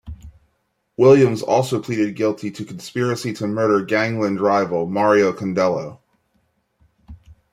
[0.97, 5.99] Williams also pleaded guilty to conspiracy to murder gangland rival Mario Condello.